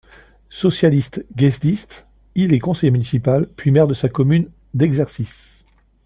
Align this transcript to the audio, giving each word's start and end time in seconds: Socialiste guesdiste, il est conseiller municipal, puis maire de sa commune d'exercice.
Socialiste 0.49 1.23
guesdiste, 1.35 2.07
il 2.33 2.53
est 2.55 2.59
conseiller 2.59 2.89
municipal, 2.89 3.47
puis 3.55 3.69
maire 3.69 3.85
de 3.85 3.93
sa 3.93 4.09
commune 4.09 4.49
d'exercice. 4.73 5.63